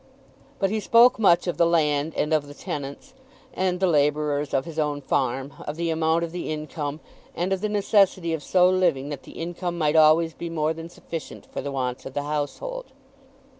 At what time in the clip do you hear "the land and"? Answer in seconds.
1.57-2.33